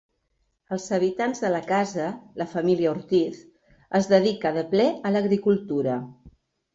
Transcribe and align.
Els 0.75 0.85
habitants 0.95 1.41
de 1.43 1.49
la 1.55 1.59
casa, 1.71 2.07
la 2.41 2.47
família 2.53 2.93
Ortiz, 2.93 3.41
es 3.99 4.09
dedica 4.15 4.53
de 4.57 4.65
ple 4.73 4.87
a 5.07 5.13
l'agricultura. 5.17 5.99